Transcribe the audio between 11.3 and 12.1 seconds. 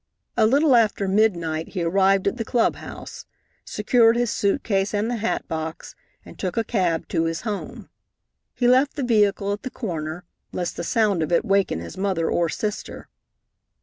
it waken his